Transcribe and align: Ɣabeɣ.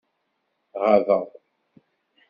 Ɣabeɣ. 0.81 1.25